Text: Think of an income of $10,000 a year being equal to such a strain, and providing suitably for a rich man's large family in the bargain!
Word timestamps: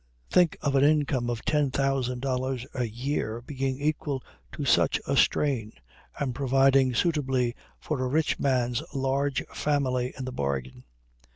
Think 0.31 0.57
of 0.61 0.73
an 0.73 0.83
income 0.83 1.29
of 1.29 1.45
$10,000 1.45 2.65
a 2.73 2.89
year 2.89 3.39
being 3.39 3.79
equal 3.79 4.23
to 4.53 4.65
such 4.65 4.99
a 5.05 5.15
strain, 5.15 5.73
and 6.17 6.33
providing 6.33 6.95
suitably 6.95 7.53
for 7.79 8.01
a 8.01 8.07
rich 8.07 8.39
man's 8.39 8.81
large 8.95 9.45
family 9.53 10.11
in 10.17 10.25
the 10.25 10.31
bargain! 10.31 10.85